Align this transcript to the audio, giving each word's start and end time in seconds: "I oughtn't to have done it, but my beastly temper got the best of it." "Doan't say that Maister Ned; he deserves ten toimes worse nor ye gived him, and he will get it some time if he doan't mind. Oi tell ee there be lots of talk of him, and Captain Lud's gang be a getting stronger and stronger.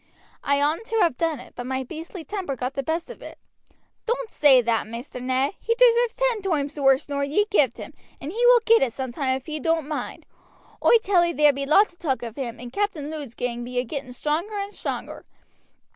"I 0.43 0.59
oughtn't 0.59 0.87
to 0.87 0.95
have 1.01 1.15
done 1.15 1.39
it, 1.39 1.53
but 1.55 1.67
my 1.67 1.83
beastly 1.83 2.23
temper 2.23 2.55
got 2.55 2.73
the 2.73 2.81
best 2.81 3.07
of 3.11 3.21
it." 3.21 3.37
"Doan't 4.07 4.31
say 4.31 4.59
that 4.59 4.87
Maister 4.87 5.19
Ned; 5.19 5.51
he 5.59 5.75
deserves 5.75 6.15
ten 6.15 6.41
toimes 6.41 6.81
worse 6.81 7.07
nor 7.07 7.23
ye 7.23 7.45
gived 7.51 7.77
him, 7.77 7.93
and 8.19 8.31
he 8.31 8.43
will 8.47 8.61
get 8.65 8.81
it 8.81 8.93
some 8.93 9.11
time 9.11 9.37
if 9.37 9.45
he 9.45 9.59
doan't 9.59 9.87
mind. 9.87 10.25
Oi 10.83 10.97
tell 11.03 11.23
ee 11.23 11.33
there 11.33 11.53
be 11.53 11.67
lots 11.67 11.93
of 11.93 11.99
talk 11.99 12.23
of 12.23 12.35
him, 12.35 12.59
and 12.59 12.73
Captain 12.73 13.11
Lud's 13.11 13.35
gang 13.35 13.63
be 13.63 13.77
a 13.77 13.83
getting 13.83 14.11
stronger 14.11 14.55
and 14.57 14.73
stronger. 14.73 15.23